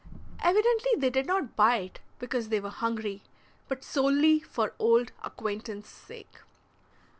[0.43, 3.21] Evidently they did not bite because they were hungry,
[3.67, 6.39] but solely for old acquaintance' sake.